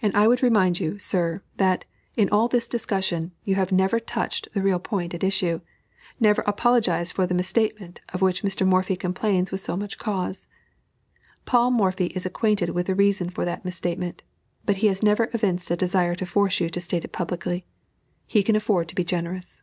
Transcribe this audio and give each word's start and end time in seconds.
And 0.00 0.16
I 0.16 0.28
would 0.28 0.44
remind 0.44 0.78
you, 0.78 0.96
sir, 1.00 1.42
that, 1.56 1.86
in 2.16 2.28
all 2.28 2.46
this 2.46 2.68
discussion, 2.68 3.32
you 3.42 3.56
have 3.56 3.72
never 3.72 3.98
touched 3.98 4.46
the 4.54 4.62
real 4.62 4.78
point 4.78 5.12
at 5.12 5.24
issue 5.24 5.60
never 6.20 6.44
apologized 6.46 7.14
for 7.14 7.26
the 7.26 7.34
misstatement 7.34 8.00
of 8.14 8.22
which 8.22 8.44
Mr. 8.44 8.64
Morphy 8.64 8.94
complains 8.94 9.50
with 9.50 9.60
so 9.60 9.76
much 9.76 9.98
cause. 9.98 10.46
Paul 11.46 11.72
Morphy 11.72 12.12
is 12.14 12.24
acquainted 12.24 12.70
with 12.70 12.86
the 12.86 12.94
reason 12.94 13.28
for 13.28 13.44
that 13.44 13.64
misstatement, 13.64 14.22
but 14.64 14.76
he 14.76 14.86
has 14.86 15.02
never 15.02 15.30
evinced 15.32 15.68
a 15.72 15.76
desire 15.76 16.14
to 16.14 16.26
force 16.26 16.60
you 16.60 16.70
to 16.70 16.80
state 16.80 17.04
it 17.04 17.10
publicly. 17.10 17.66
He 18.24 18.44
can 18.44 18.54
afford 18.54 18.88
to 18.90 18.94
be 18.94 19.02
generous." 19.02 19.62